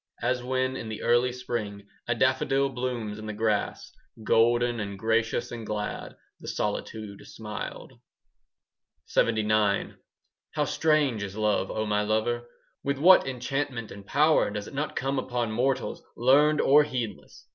[0.23, 3.91] As when, in the early spring, 5 A daffodil blooms in the grass,
[4.23, 7.93] Golden and gracious and glad, The solitude smiled.
[9.15, 9.93] LXXIX
[10.55, 12.47] How strange is love, O my lover!
[12.83, 17.45] With what enchantment and power Does it not come upon mortals, Learned or heedless!